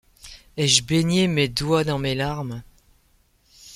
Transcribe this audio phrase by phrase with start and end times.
[0.57, 2.63] Ai-je baigné mes doigts dans mes larmes!